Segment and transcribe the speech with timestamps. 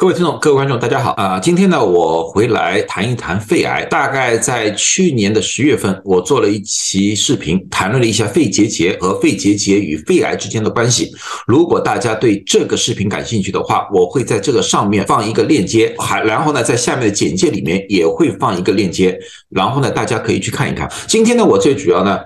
[0.00, 1.38] 各位听众、各位观众，大家好啊！
[1.38, 3.84] 今天呢，我回来谈一谈肺癌。
[3.84, 11.12] 大概在去年的十月份，我做了一期视频，谈论了一下肺结节和肺结节与肺癌之间的关系。
[11.46, 19.20] 如果大家对这个视频感兴趣的话，我会在这个上面放一个链接，还然后呢，在下面的简介里面也会放一个链接，
[19.50, 20.90] 然后呢，大家可以去看一看。
[21.06, 22.18] 今天呢，我最主要呢。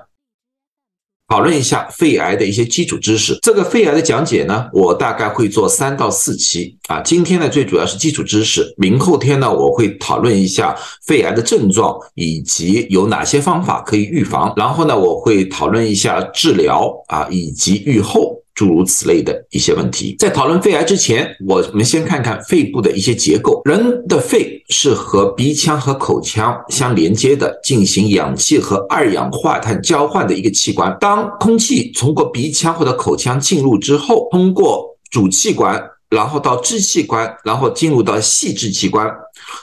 [1.28, 3.38] 讨论一下肺癌的一些基础知识。
[3.40, 7.00] 这个肺癌的讲解呢，我大概会做三到四期啊。
[7.00, 8.74] 今天呢，最主要是基础知识。
[8.76, 14.52] 明后天呢，我会讨论一下肺癌的症状以及有哪些方法可以预防。
[14.56, 18.43] 然后呢，我会讨论一下治疗啊以及预后。
[18.54, 23.60] 诸如此类的一些问题，在讨论肺癌之前，我们先看看肺部的一些结构。
[23.64, 30.96] 人的肺是和鼻腔和口腔相连接的，进行氧气和二氧化碳交换的一个器官。
[31.00, 39.10] 当空气通过鼻腔或者口腔进入之后，通过主气管，然后到支气管，然后进入到细支气管，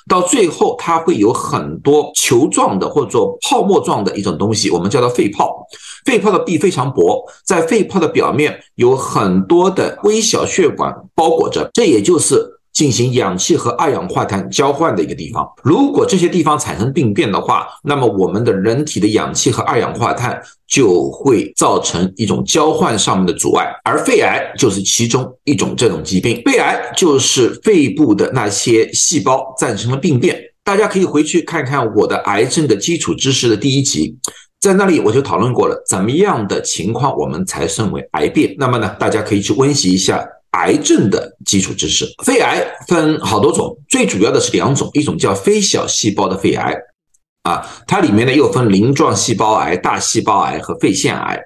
[0.09, 5.65] 到最后它会有很多球状的或者泡沫状的一种东西，我们叫做肺泡。
[6.05, 15.47] 肺泡的壁非常薄，在肺泡的表面有很多的微小血管包裹着，这也就是进行氧气和二氧化碳交换的一个地方。
[15.61, 26.41] 如果这些地方产生病变的话，那么我们的人体的氧气和二氧化碳就会造成一种交换上面的阻碍，而肺癌就是其中一种这种疾病。
[26.45, 34.17] 肺癌就是肺部的那些细胞造成了病变，大家可以回去看看我的癌症的基础知识的第一集。
[34.61, 38.55] 在那里我就讨论过了，怎么样的情况我们才称为癌变？
[38.59, 42.05] 那么呢，大家可以去温习一下癌症的基础知识。
[42.23, 46.75] 肺癌分好多种，最主要的是两种，一种叫非小细胞的肺癌，
[47.41, 51.41] 啊，它里面呢又分鳞状细胞癌、大细胞癌和肺腺癌。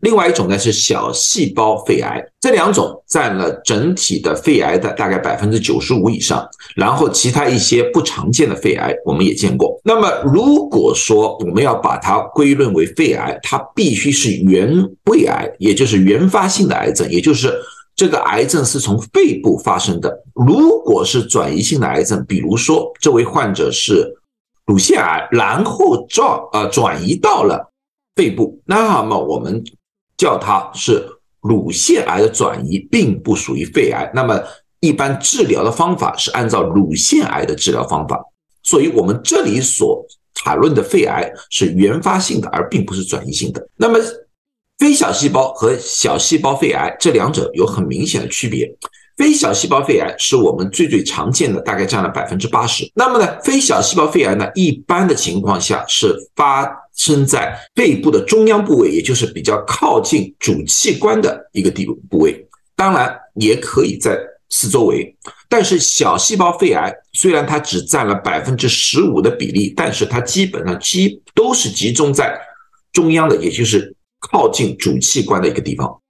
[0.00, 9.76] 另外一种呢是小细胞肺癌，这两种占了整体的肺癌的大概百分之九十五以上，然后其他一些不常见的肺癌我们也见过。
[9.82, 14.72] 那么如果说我们要把它归论为肺癌，它必须是原
[15.06, 17.52] 位癌，也就是原发性的癌症，也就是
[17.96, 20.22] 这个癌症是从肺部发生的。
[20.32, 24.16] 如果是转移性的癌症，比如说这位患者是
[24.64, 27.72] 乳腺癌，然后转呃转移到了
[28.14, 29.60] 肺部，那么我们。
[30.18, 31.08] 叫它是
[31.40, 34.10] 乳腺癌的转移，并不属于肺癌。
[34.12, 34.38] 那么，
[34.80, 38.22] 一般治疗的方法是按照乳腺癌的治疗方法。
[38.62, 43.66] 所以，我们这里所谈论的肺癌是原发性的，而并不是转移性的。
[43.76, 43.98] 那么，
[44.78, 48.70] 非小细胞和小细胞肺癌这两者有很明显的区别。
[49.18, 52.88] 非小细胞肺癌是我们最最常见的，大概占了百分之八十。
[52.94, 62.48] 那么呢，非小细胞肺癌呢，一般的情况下是发生在肺部的中央部位，也就是比较靠近主器官的一个地部位。
[62.76, 64.16] 当然，也可以在
[64.50, 65.16] 四周围。
[65.48, 72.40] 但是小细胞肺癌虽然它只占了百分之十五的比例，但是它基本上基都是集中在
[72.92, 76.00] 中央的，也就是靠近主器官的一个地方。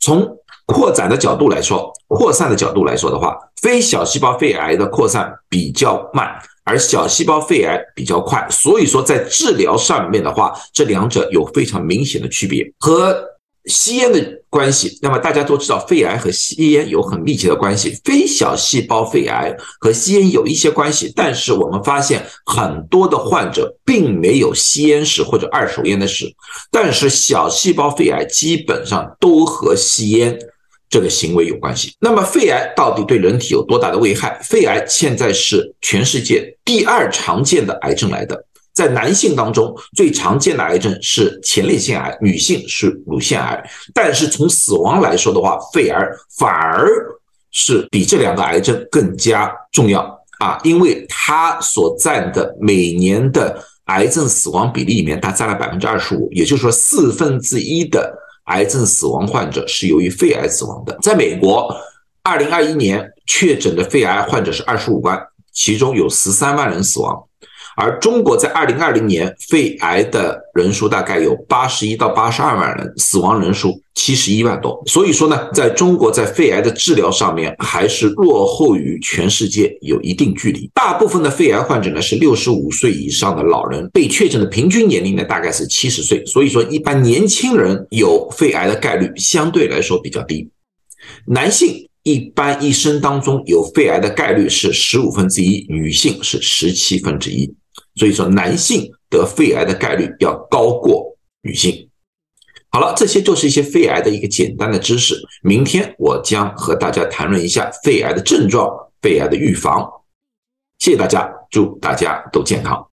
[0.00, 0.26] 从
[0.72, 6.28] 扩展的角度来说，扩散的角度来说的话，非小细胞肺癌的扩散比较慢，
[6.64, 8.46] 而小细胞肺癌比较快。
[8.50, 13.28] 所以说，在治疗上面的话，这两者有非常明显的区别和。
[13.66, 17.96] 吸烟的关系，那么大家都知道，肺癌和吸烟有很密切的关系。
[18.02, 26.26] 非小细胞肺癌和吸烟有一些关系，但是我们发现很多的患者并没有吸烟史或者二手烟的史，
[26.72, 30.36] 但是小细胞肺癌基本上都和吸烟
[30.92, 31.96] 这个行为有关系。
[31.98, 34.38] 那么肺癌到底对人体有多大的危害？
[34.42, 38.44] 肺癌现在是全世界第二常见的癌症来的。
[38.74, 43.70] 在男性当中，最常见的癌症是前列腺癌，女性是乳腺癌。
[43.94, 45.98] 但是从死亡来说的话，肺癌
[46.38, 46.86] 反而
[47.50, 50.02] 是比这两个癌症更加重要
[50.40, 58.14] 啊，因为它所占的每年的癌症死亡比例里面，它占了百分之二十五，也就是说四分之一的
[58.44, 60.98] 癌症死亡患者是由于肺癌死亡的。
[61.00, 61.74] 在美国，
[62.22, 65.20] 二零二一年确诊的肺癌患者是二十五万，
[65.52, 67.24] 其中有十三万人死亡。
[67.76, 74.82] 而中国在二零二零年肺癌的人数大概有八十一到八十二万人，死亡人数七十一万多。
[74.86, 80.70] 所以说呢，在中国在肺癌的治疗上面还是落后于全世界有一定距离。
[80.74, 86.24] 大部分的肺癌患者呢是六十五岁以上的老人，被确诊的平均年龄呢大概是七十岁。
[86.26, 90.50] 所以说，一般年轻人有肺癌的概率相对来说比较低。
[91.26, 97.52] 男性一般一生当中有肺癌的概率是十五分之一，女性是十七分之一。
[97.94, 101.88] 所以说，男性得肺癌的概率要高过女性。
[102.70, 105.14] 好了，这些就是一些肺癌的一个简单的知识。
[105.42, 108.68] 明天我将和大家谈论一下肺癌的症状
[109.02, 109.86] 肺癌的预防。
[110.78, 112.88] 谢谢大家，祝大家都健康。